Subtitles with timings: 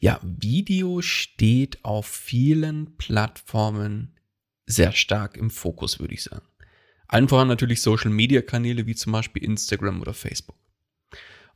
[0.00, 4.14] Ja, Video steht auf vielen Plattformen
[4.64, 6.46] sehr stark im Fokus, würde ich sagen.
[7.08, 10.56] Allen voran natürlich Social-Media-Kanäle wie zum Beispiel Instagram oder Facebook.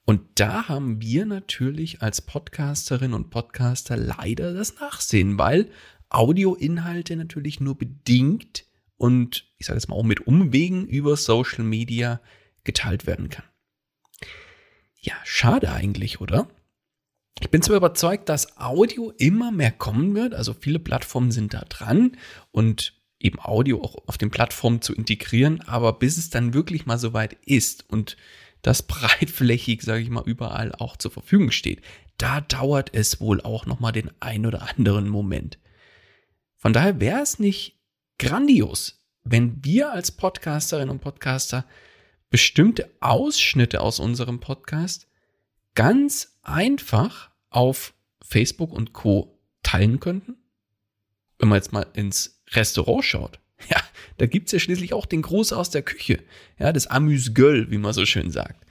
[0.04, 5.70] Und da haben wir natürlich als Podcasterinnen und Podcaster leider das Nachsehen, weil
[6.08, 8.66] Audioinhalte natürlich nur bedingt
[8.96, 12.20] und ich sage jetzt mal auch mit Umwegen über Social Media
[12.64, 13.44] geteilt werden kann.
[14.98, 16.48] Ja, schade eigentlich, oder?
[17.40, 21.64] Ich bin zwar überzeugt, dass Audio immer mehr kommen wird, also viele Plattformen sind da
[21.68, 22.16] dran
[22.50, 26.98] und eben Audio auch auf den Plattformen zu integrieren, aber bis es dann wirklich mal
[26.98, 28.16] soweit ist und
[28.62, 31.82] das breitflächig, sage ich mal, überall auch zur Verfügung steht,
[32.18, 35.58] da dauert es wohl auch noch mal den ein oder anderen Moment.
[36.58, 37.80] Von daher wäre es nicht
[38.18, 41.64] grandios, wenn wir als Podcasterinnen und Podcaster
[42.30, 45.08] bestimmte Ausschnitte aus unserem Podcast
[45.74, 49.38] ganz einfach auf Facebook und Co.
[49.62, 50.36] teilen könnten?
[51.38, 53.38] Wenn man jetzt mal ins Restaurant schaut,
[53.70, 53.80] ja,
[54.18, 56.22] da gibt's ja schließlich auch den Gruß aus der Küche,
[56.58, 58.64] ja, das Amüs-Göll, wie man so schön sagt.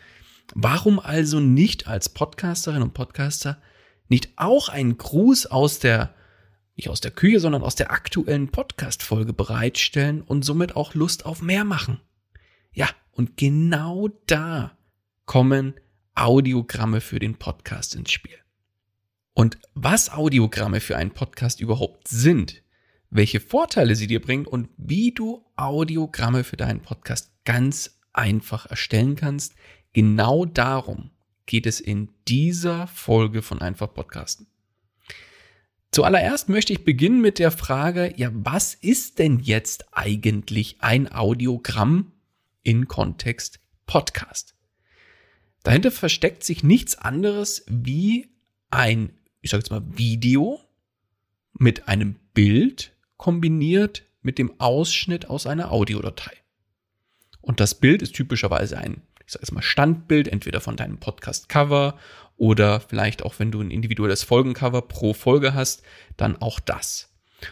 [0.54, 3.62] Warum also nicht als Podcasterin und Podcaster
[4.10, 6.14] nicht auch einen Gruß aus der,
[6.76, 11.42] nicht aus der Küche, sondern aus der aktuellen Podcast-Folge bereitstellen und somit auch Lust auf
[11.42, 12.02] mehr machen?
[12.74, 14.78] Ja, und genau da
[15.26, 15.76] kommen
[16.22, 18.38] Audiogramme für den Podcast ins Spiel.
[19.34, 22.62] Und was Audiogramme für einen Podcast überhaupt sind,
[23.10, 29.16] welche Vorteile sie dir bringen und wie du Audiogramme für deinen Podcast ganz einfach erstellen
[29.16, 29.56] kannst,
[29.94, 31.10] genau darum
[31.48, 34.46] geht es in dieser Folge von Einfach Podcasten.
[35.90, 42.12] Zuallererst möchte ich beginnen mit der Frage, ja, was ist denn jetzt eigentlich ein Audiogramm
[42.62, 44.54] in Kontext Podcast?
[45.64, 48.30] Dahinter versteckt sich nichts anderes wie
[48.70, 49.12] ein
[49.42, 50.62] ich sage jetzt mal, Video
[51.54, 56.32] mit einem Bild kombiniert mit dem Ausschnitt aus einer Audiodatei.
[57.42, 61.98] Und das Bild ist typischerweise ein, ich sage jetzt mal, Standbild, entweder von deinem Podcast-Cover
[62.38, 65.84] oder vielleicht auch, wenn du ein individuelles Folgencover pro Folge hast,
[66.18, 67.10] dann auch das.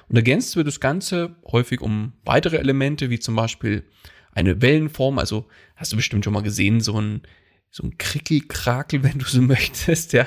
[0.07, 3.83] Und ergänzt wird das Ganze häufig um weitere Elemente, wie zum Beispiel
[4.31, 5.17] eine Wellenform.
[5.17, 7.23] Also hast du bestimmt schon mal gesehen, so ein
[7.71, 10.25] so ein Krickelkrakel, wenn du so möchtest, ja.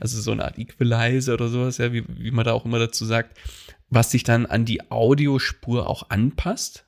[0.00, 3.04] Also so eine Art Equalizer oder sowas, ja, wie, wie man da auch immer dazu
[3.04, 3.38] sagt,
[3.88, 6.86] was sich dann an die Audiospur auch anpasst.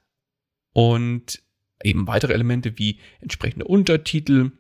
[0.72, 1.40] Und
[1.84, 4.52] eben weitere Elemente wie entsprechende Untertitel.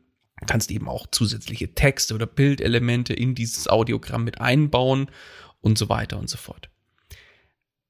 [0.46, 5.10] Kannst eben auch zusätzliche Texte oder Bildelemente in dieses Audiogramm mit einbauen
[5.60, 6.68] und so weiter und so fort.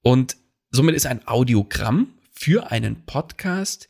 [0.02, 0.36] Und
[0.70, 3.88] somit ist ein Audiogramm für einen Podcast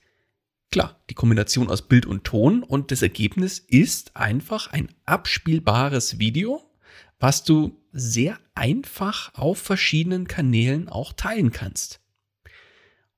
[0.74, 6.68] Klar, die Kombination aus Bild und Ton und das Ergebnis ist einfach ein abspielbares Video,
[7.20, 12.00] was du sehr einfach auf verschiedenen Kanälen auch teilen kannst.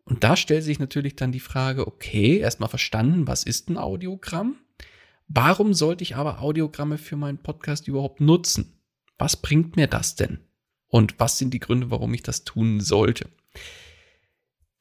[0.04, 4.56] Und da stellt sich natürlich dann die Frage, okay, erstmal verstanden, was ist ein Audiogramm?
[5.26, 8.82] Warum sollte ich aber Audiogramme für meinen Podcast überhaupt nutzen?
[9.16, 10.40] Was bringt mir das denn?
[10.88, 13.30] Und was sind die Gründe, warum ich das tun sollte?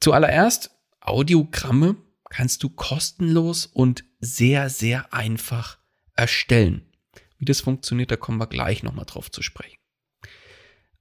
[0.02, 1.96] Zuallererst, Audiogramme
[2.30, 5.80] kannst du kostenlos und sehr, sehr einfach
[6.14, 6.92] erstellen.
[7.38, 9.78] Wie das funktioniert, da kommen wir gleich nochmal drauf zu sprechen.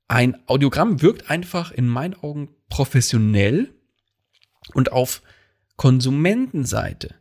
[0.08, 3.74] Ein Audiogramm wirkt einfach in meinen Augen professionell
[4.74, 5.22] und auf
[5.76, 7.14] Konsumentenseite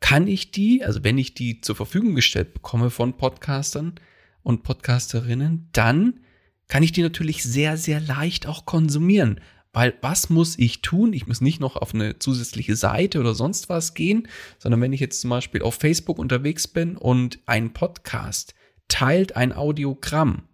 [0.00, 3.94] kann ich die, also wenn ich die zur Verfügung gestellt bekomme von Podcastern
[4.42, 6.20] und Podcasterinnen, dann
[6.68, 9.40] kann ich die natürlich sehr, sehr leicht auch konsumieren.
[9.74, 11.12] Weil was muss ich tun?
[11.12, 14.28] Ich muss nicht noch auf eine zusätzliche Seite oder sonst was gehen,
[14.58, 18.54] sondern wenn ich jetzt zum Beispiel auf Facebook unterwegs bin und ein Podcast
[18.86, 20.44] teilt ein Audiogramm,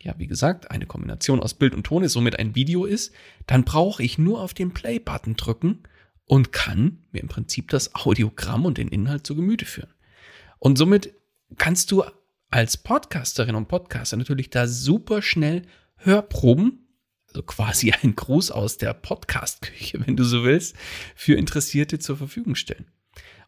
[0.00, 3.14] ja, wie gesagt, eine Kombination aus Bild und Ton ist, somit ein Video ist,
[3.46, 5.84] dann brauche ich nur auf den Play-Button drücken
[6.26, 9.94] und kann mir im Prinzip das Audiogramm und den Inhalt zu Gemüte führen.
[10.58, 11.14] Und somit
[11.56, 12.02] kannst du
[12.50, 15.62] als Podcasterin und Podcaster natürlich da super schnell
[15.96, 16.85] Hörproben,
[17.36, 20.74] also quasi ein Gruß aus der Podcast-Küche, wenn du so willst,
[21.14, 22.86] für Interessierte zur Verfügung stellen.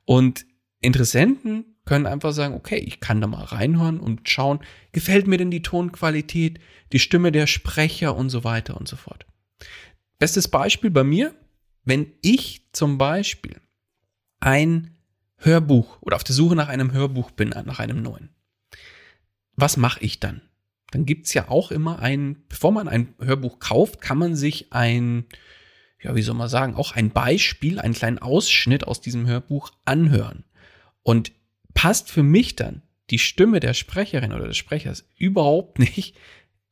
[0.05, 0.44] Und
[0.81, 4.61] Interessenten können einfach sagen, okay, ich kann da mal reinhören und schauen,
[4.93, 6.61] gefällt mir denn die Tonqualität,
[6.93, 9.25] die Stimme der Sprecher und so weiter und so fort.
[10.19, 11.35] Bestes Beispiel bei mir,
[11.85, 13.58] wenn ich zum Beispiel
[14.38, 14.99] ein
[15.38, 18.29] Hörbuch oder auf der Suche nach einem Hörbuch bin, nach einem neuen,
[19.56, 20.43] was mache ich dann?
[20.90, 25.26] Dann gibt's ja auch immer ein, bevor man ein Hörbuch kauft, kann man sich ein,
[26.00, 30.44] ja, wie soll man sagen, auch ein Beispiel, einen kleinen Ausschnitt aus diesem Hörbuch anhören.
[31.02, 31.32] Und
[31.75, 36.17] passt für mich dann die Stimme der Sprecherin oder des Sprechers überhaupt nicht,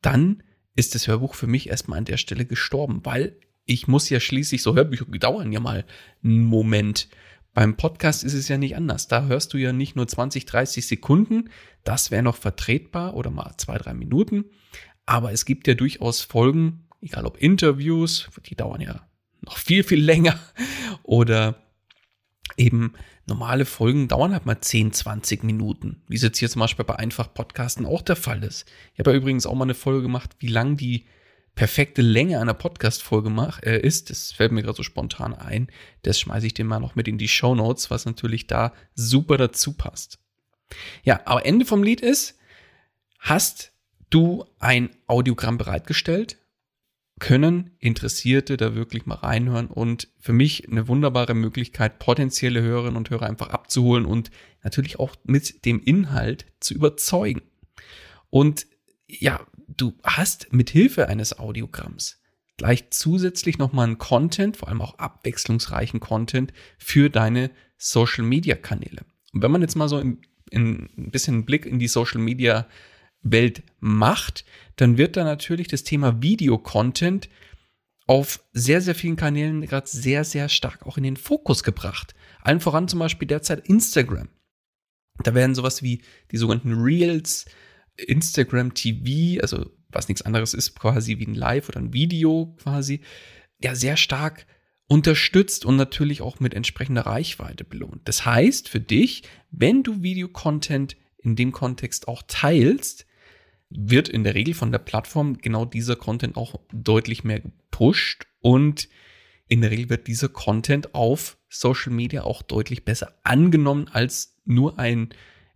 [0.01, 0.43] dann
[0.75, 4.61] ist das Hörbuch für mich erstmal an der Stelle gestorben, weil ich muss ja schließlich,
[4.61, 5.85] so Hörbücher dauern ja mal
[6.23, 7.09] einen Moment.
[7.57, 9.07] Beim Podcast ist es ja nicht anders.
[9.07, 11.49] Da hörst du ja nicht nur 20, 30 Sekunden.
[11.83, 14.45] Das wäre noch vertretbar oder mal zwei, drei Minuten.
[15.07, 19.07] Aber es gibt ja durchaus Folgen, egal ob Interviews, die dauern ja
[19.41, 20.39] noch viel, viel länger
[21.01, 21.55] oder
[22.57, 22.93] eben
[23.25, 26.97] normale Folgen dauern halt mal 10, 20 Minuten, wie es jetzt hier zum Beispiel bei
[26.97, 28.67] Einfach Podcasten auch der Fall ist.
[28.93, 31.07] Ich habe ja übrigens auch mal eine Folge gemacht, wie lang die
[31.57, 33.29] perfekte Länge einer Podcast-Folge
[33.63, 34.09] äh, ist.
[34.09, 35.67] Das fällt mir gerade so spontan ein.
[36.03, 39.37] Das schmeiße ich dir mal noch mit in die Show Notes, was natürlich da super
[39.37, 40.19] dazu passt.
[41.03, 42.37] Ja, aber Ende vom Lied ist,
[43.19, 43.73] hast
[44.09, 46.37] du ein Audiogramm bereitgestellt?
[47.19, 53.09] können Interessierte da wirklich mal reinhören und für mich eine wunderbare Möglichkeit, potenzielle Hörerinnen und
[53.09, 54.29] Hörer einfach abzuholen und
[54.63, 57.41] natürlich auch mit dem Inhalt zu überzeugen.
[58.29, 58.67] Und
[59.07, 62.21] ja, du hast mit Hilfe eines Audiogramms
[62.57, 69.05] gleich zusätzlich nochmal einen Content, vor allem auch abwechslungsreichen Content für deine Social Media Kanäle.
[69.31, 72.19] Und wenn man jetzt mal so in, in ein bisschen einen Blick in die Social
[72.19, 72.67] Media
[73.21, 74.43] Welt macht,
[74.75, 77.29] dann wird da natürlich das Thema Video-Content
[78.07, 82.15] auf sehr, sehr vielen Kanälen gerade sehr, sehr stark auch in den Fokus gebracht.
[82.41, 84.29] Allen voran zum Beispiel derzeit Instagram.
[85.23, 87.45] Da werden sowas wie die sogenannten Reels,
[87.97, 93.01] Instagram TV, also was nichts anderes ist, quasi wie ein Live oder ein Video quasi,
[93.61, 94.45] ja, sehr stark
[94.87, 98.01] unterstützt und natürlich auch mit entsprechender Reichweite belohnt.
[98.05, 103.05] Das heißt für dich, wenn du Videocontent in dem Kontext auch teilst,
[103.69, 108.87] wird in der Regel von der Plattform genau dieser Content auch deutlich mehr gepusht und
[109.49, 114.79] in der Regel wird dieser Content auf Social Media auch deutlich besser angenommen als nur
[114.79, 115.09] ein,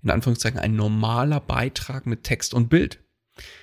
[0.03, 3.00] in Anführungszeichen, ein normaler Beitrag mit Text und Bild.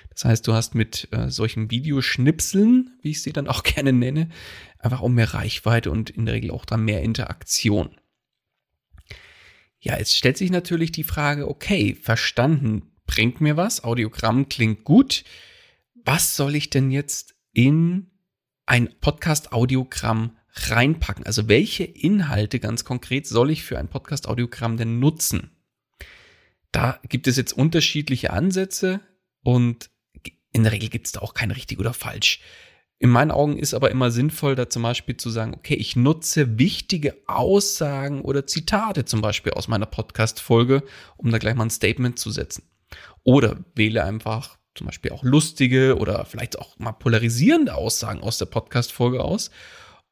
[0.09, 4.29] Das heißt, du hast mit äh, solchen Videoschnipseln, wie ich sie dann auch gerne nenne,
[4.77, 7.95] einfach auch mehr Reichweite und in der Regel auch dann mehr Interaktion.
[9.79, 15.23] Ja, jetzt stellt sich natürlich die Frage, okay, verstanden, bringt mir was, Audiogramm klingt gut.
[16.03, 18.11] Was soll ich denn jetzt in
[18.65, 21.25] ein Podcast-Audiogramm reinpacken?
[21.25, 25.51] Also welche Inhalte ganz konkret soll ich für ein Podcast-Audiogramm denn nutzen?
[26.71, 29.01] Da gibt es jetzt unterschiedliche Ansätze
[29.43, 29.89] und
[30.51, 32.41] in der Regel gibt es da auch kein richtig oder falsch.
[33.01, 36.59] In meinen Augen ist aber immer sinnvoll, da zum Beispiel zu sagen, okay, ich nutze
[36.59, 40.83] wichtige Aussagen oder Zitate zum Beispiel aus meiner Podcast-Folge,
[41.15, 42.63] um da gleich mal ein Statement zu setzen.
[43.23, 48.47] Oder wähle einfach zum Beispiel auch lustige oder vielleicht auch mal polarisierende Aussagen aus der
[48.47, 49.49] Podcast-Folge aus.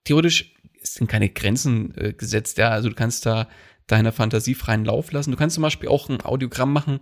[0.05, 3.49] Theoretisch sind keine Grenzen äh, gesetzt, ja, also du kannst da
[3.87, 5.31] deiner Fantasie freien Lauf lassen.
[5.31, 6.99] Du kannst zum Beispiel auch ein Audiogramm machen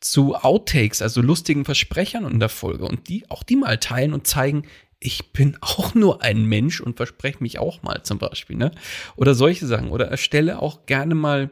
[0.00, 4.26] zu Outtakes, also lustigen Versprechern in der Folge und die auch die mal teilen und
[4.26, 4.64] zeigen,
[4.98, 8.70] ich bin auch nur ein Mensch und verspreche mich auch mal zum Beispiel, ne?
[9.16, 9.90] Oder solche Sachen.
[9.90, 11.50] Oder erstelle auch gerne mal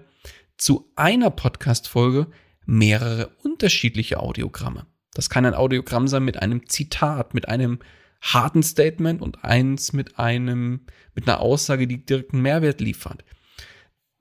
[0.56, 2.28] zu einer Podcast-Folge
[2.66, 4.86] mehrere unterschiedliche Audiogramme.
[5.14, 7.78] Das kann ein Audiogramm sein mit einem Zitat, mit einem
[8.20, 10.80] harten Statement und eins mit einem,
[11.14, 13.24] mit einer Aussage, die direkten Mehrwert liefert.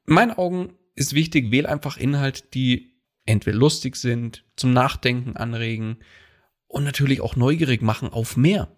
[0.07, 5.97] In meinen Augen ist wichtig, wähl einfach Inhalte, die entweder lustig sind, zum Nachdenken anregen
[6.67, 8.69] und natürlich auch neugierig machen auf mehr.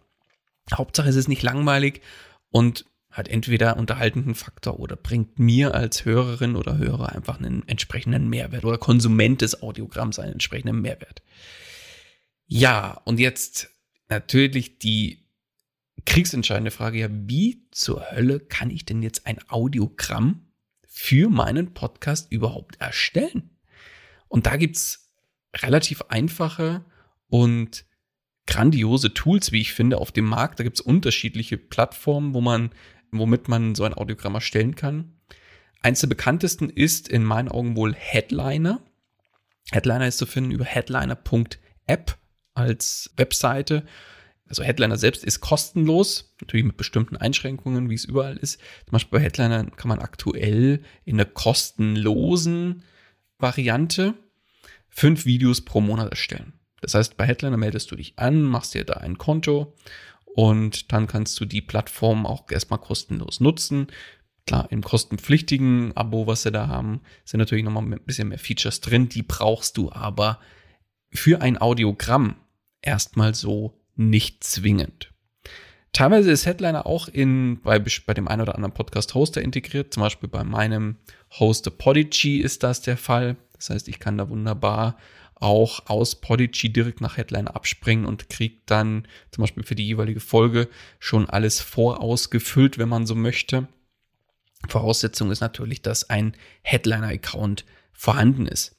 [0.74, 2.02] Hauptsache es ist nicht langweilig
[2.50, 8.28] und hat entweder unterhaltenden Faktor oder bringt mir als Hörerin oder Hörer einfach einen entsprechenden
[8.28, 11.22] Mehrwert oder Konsument des Audiogramms einen entsprechenden Mehrwert.
[12.46, 13.70] Ja, und jetzt
[14.10, 15.28] natürlich die
[16.06, 20.49] kriegsentscheidende Frage, ja, wie zur Hölle kann ich denn jetzt ein Audiogramm
[20.90, 23.52] für meinen Podcast überhaupt erstellen?
[24.28, 25.14] Und da gibt's
[25.56, 26.84] relativ einfache
[27.28, 27.86] und
[28.46, 30.60] grandiose Tools, wie ich finde, auf dem Markt.
[30.60, 32.72] Da gibt's unterschiedliche Plattformen, wo man,
[33.12, 35.14] womit man so ein Audiogramm erstellen kann.
[35.82, 38.82] Eins der bekanntesten ist in meinen Augen wohl Headliner.
[39.72, 42.18] Headliner ist zu finden über headliner.app
[42.54, 43.86] als Webseite.
[44.50, 48.60] Also Headliner selbst ist kostenlos, natürlich mit bestimmten Einschränkungen, wie es überall ist.
[48.86, 52.84] Zum Beispiel bei Headliner kann man aktuell in der kostenlosen
[53.38, 54.16] Variante
[54.90, 56.54] fünf Videos pro Monat erstellen.
[56.82, 59.76] Das heißt, bei Headliner meldest du dich an, machst dir da ein Konto
[60.26, 63.88] und dann kannst du die Plattform auch erstmal kostenlos nutzen.
[64.48, 68.82] Klar, im kostenpflichtigen Abo, was sie da haben, sind natürlich nochmal ein bisschen mehr Features
[68.82, 69.10] drin.
[69.10, 70.40] Die brauchst du aber
[71.12, 72.36] für ein Audiogramm
[72.82, 75.12] erstmal so nicht zwingend.
[75.92, 79.94] Teilweise ist Headliner auch in, bei, bei dem einen oder anderen Podcast-Hoster integriert.
[79.94, 80.98] Zum Beispiel bei meinem
[81.40, 83.36] Hoster Podigy ist das der Fall.
[83.54, 84.98] Das heißt, ich kann da wunderbar
[85.36, 90.20] auch aus Podigy direkt nach Headliner abspringen und kriege dann zum Beispiel für die jeweilige
[90.20, 93.68] Folge schon alles vorausgefüllt, wenn man so möchte.
[94.68, 98.76] Voraussetzung ist natürlich, dass ein Headliner-Account vorhanden ist.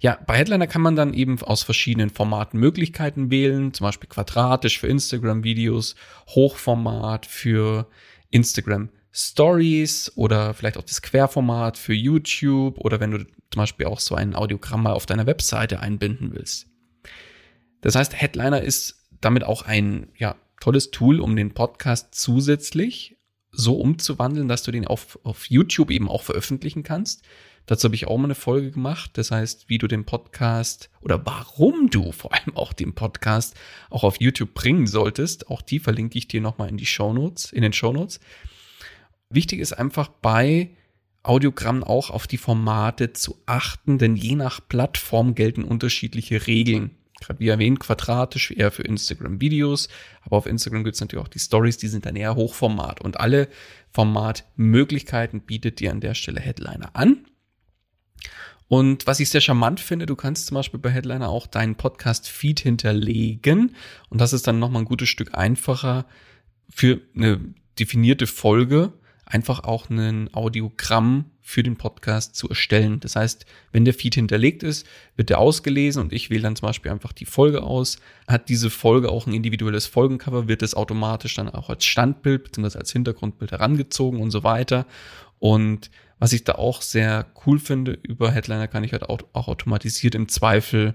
[0.00, 4.78] Ja, bei Headliner kann man dann eben aus verschiedenen Formaten Möglichkeiten wählen, zum Beispiel quadratisch
[4.78, 5.96] für Instagram-Videos,
[6.28, 7.88] Hochformat für
[8.30, 14.00] Instagram Stories oder vielleicht auch das Querformat für YouTube oder wenn du zum Beispiel auch
[14.00, 16.66] so ein Audiogramm mal auf deiner Webseite einbinden willst.
[17.80, 23.16] Das heißt, Headliner ist damit auch ein ja, tolles Tool, um den Podcast zusätzlich
[23.50, 27.24] so umzuwandeln, dass du den auf, auf YouTube eben auch veröffentlichen kannst.
[27.66, 29.12] Dazu habe ich auch mal eine Folge gemacht.
[29.14, 33.56] Das heißt, wie du den Podcast oder warum du vor allem auch den Podcast
[33.90, 35.50] auch auf YouTube bringen solltest.
[35.50, 38.20] Auch die verlinke ich dir nochmal in die Show Notes, in den Show Notes.
[39.28, 40.70] Wichtig ist einfach bei
[41.24, 46.92] Audiogrammen auch auf die Formate zu achten, denn je nach Plattform gelten unterschiedliche Regeln.
[47.20, 49.88] Gerade wie erwähnt, quadratisch eher für Instagram-Videos,
[50.20, 53.18] aber auf Instagram gibt es natürlich auch die Stories, die sind dann eher Hochformat und
[53.18, 53.48] alle
[53.92, 57.24] Formatmöglichkeiten bietet dir an der Stelle Headliner an.
[58.68, 62.60] Und was ich sehr charmant finde, du kannst zum Beispiel bei Headliner auch deinen Podcast-Feed
[62.60, 63.76] hinterlegen.
[64.08, 66.06] Und das ist dann nochmal ein gutes Stück einfacher
[66.68, 67.40] für eine
[67.78, 68.92] definierte Folge
[69.26, 73.00] einfach auch ein Audiogramm für den Podcast zu erstellen.
[73.00, 76.68] Das heißt, wenn der Feed hinterlegt ist, wird der ausgelesen und ich wähle dann zum
[76.68, 77.98] Beispiel einfach die Folge aus.
[78.28, 82.78] Hat diese Folge auch ein individuelles Folgencover, wird es automatisch dann auch als Standbild bzw.
[82.78, 84.86] als Hintergrundbild herangezogen und so weiter.
[85.38, 89.48] Und was ich da auch sehr cool finde, über Headliner kann ich halt auch, auch
[89.48, 90.94] automatisiert im Zweifel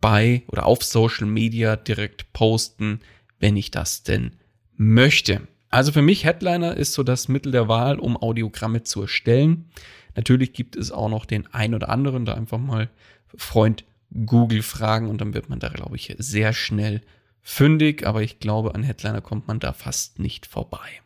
[0.00, 3.00] bei oder auf Social Media direkt posten,
[3.40, 4.36] wenn ich das denn
[4.76, 5.46] möchte.
[5.70, 9.70] Also für mich Headliner ist so das Mittel der Wahl, um Audiogramme zu erstellen.
[10.14, 12.90] Natürlich gibt es auch noch den ein oder anderen, da einfach mal
[13.34, 13.84] Freund
[14.26, 17.00] Google fragen und dann wird man da, glaube ich, sehr schnell
[17.42, 18.06] fündig.
[18.06, 21.00] Aber ich glaube, an Headliner kommt man da fast nicht vorbei.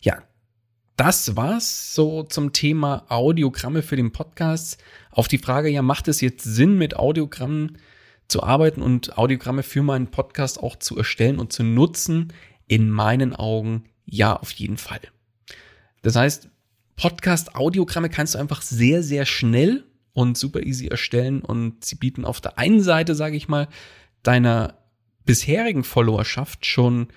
[0.00, 0.22] Ja,
[0.96, 4.78] das war's so zum Thema Audiogramme für den Podcast.
[5.10, 7.78] Auf die Frage, ja, macht es jetzt Sinn, mit Audiogrammen
[8.28, 12.32] zu arbeiten und Audiogramme für meinen Podcast auch zu erstellen und zu nutzen?
[12.66, 15.00] In meinen Augen ja, auf jeden Fall.
[16.02, 16.48] Das heißt,
[16.96, 22.40] Podcast-Audiogramme kannst du einfach sehr, sehr schnell und super easy erstellen und sie bieten auf
[22.40, 23.68] der einen Seite, sage ich mal,
[24.22, 24.78] deiner
[25.24, 27.08] bisherigen Followerschaft schon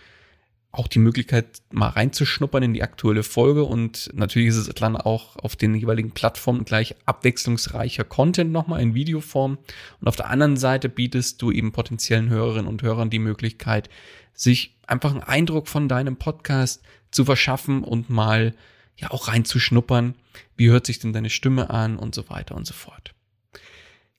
[0.77, 5.35] auch die Möglichkeit, mal reinzuschnuppern in die aktuelle Folge und natürlich ist es dann auch
[5.37, 9.57] auf den jeweiligen Plattformen gleich abwechslungsreicher Content nochmal in Videoform.
[9.99, 13.89] Und auf der anderen Seite bietest du eben potenziellen Hörerinnen und Hörern die Möglichkeit,
[14.33, 18.53] sich einfach einen Eindruck von deinem Podcast zu verschaffen und mal
[18.95, 20.15] ja auch reinzuschnuppern.
[20.55, 23.13] Wie hört sich denn deine Stimme an und so weiter und so fort.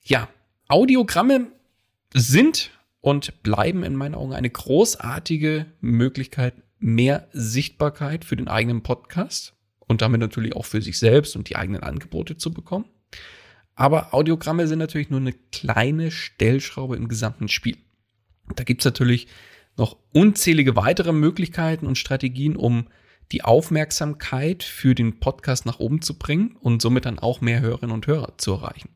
[0.03, 0.27] Ja,
[0.67, 1.47] Audiogramme
[2.13, 2.71] sind
[3.01, 10.01] und bleiben in meinen Augen eine großartige Möglichkeit, mehr Sichtbarkeit für den eigenen Podcast und
[10.01, 12.85] damit natürlich auch für sich selbst und die eigenen Angebote zu bekommen.
[13.75, 17.77] Aber Audiogramme sind natürlich nur eine kleine Stellschraube im gesamten Spiel.
[18.55, 19.27] Da gibt's natürlich
[19.77, 22.87] noch unzählige weitere Möglichkeiten und Strategien, um
[23.31, 27.93] die Aufmerksamkeit für den Podcast nach oben zu bringen und somit dann auch mehr Hörerinnen
[27.93, 28.89] und Hörer zu erreichen.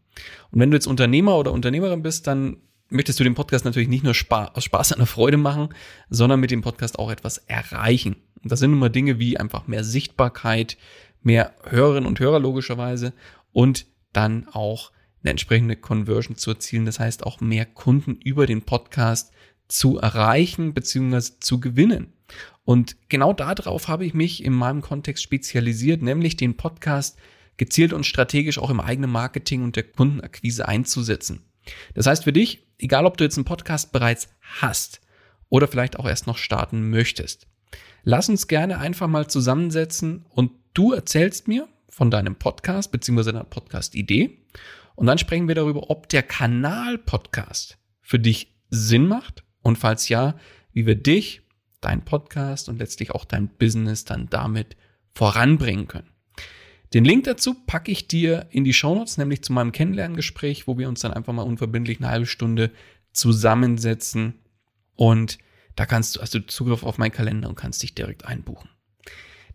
[0.51, 2.57] Und wenn du jetzt Unternehmer oder Unternehmerin bist, dann
[2.93, 5.69] möchtest du den Podcast natürlich nicht nur aus Spaß an der Freude machen,
[6.09, 8.15] sondern mit dem Podcast auch etwas erreichen.
[8.41, 10.77] Und das sind immer Dinge wie einfach mehr Sichtbarkeit,
[11.21, 13.13] mehr Hörerinnen und Hörer logischerweise
[13.51, 16.85] und dann auch eine entsprechende Conversion zu erzielen.
[16.85, 19.31] Das heißt auch mehr Kunden über den Podcast
[19.67, 21.39] zu erreichen bzw.
[21.39, 22.13] zu gewinnen.
[22.65, 27.17] Und genau darauf habe ich mich in meinem Kontext spezialisiert, nämlich den Podcast
[27.57, 31.43] gezielt und strategisch auch im eigenen Marketing und der Kundenakquise einzusetzen.
[31.93, 35.01] Das heißt für dich, egal ob du jetzt einen Podcast bereits hast
[35.49, 37.47] oder vielleicht auch erst noch starten möchtest,
[38.03, 43.31] lass uns gerne einfach mal zusammensetzen und du erzählst mir von deinem Podcast bzw.
[43.31, 44.39] deiner Podcast-Idee
[44.95, 50.09] und dann sprechen wir darüber, ob der Kanal Podcast für dich Sinn macht und falls
[50.09, 50.35] ja,
[50.71, 51.41] wie wir dich,
[51.81, 54.75] dein Podcast und letztlich auch dein Business dann damit
[55.13, 56.12] voranbringen können.
[56.93, 60.87] Den Link dazu packe ich dir in die Shownotes, nämlich zu meinem Kennenlerngespräch, wo wir
[60.87, 62.71] uns dann einfach mal unverbindlich eine halbe Stunde
[63.11, 64.39] zusammensetzen
[64.95, 65.39] und
[65.75, 68.69] da kannst du, hast du Zugriff auf meinen Kalender und kannst dich direkt einbuchen.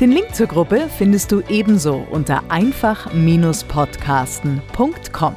[0.00, 5.34] Den Link zur Gruppe findest du ebenso unter einfach-podcasten.com.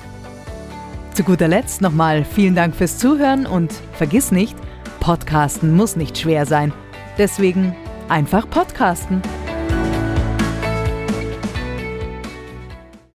[1.14, 4.56] Zu guter Letzt nochmal vielen Dank fürs Zuhören und vergiss nicht,
[5.00, 6.74] Podcasten muss nicht schwer sein.
[7.18, 7.76] Deswegen
[8.08, 9.22] einfach Podcasten.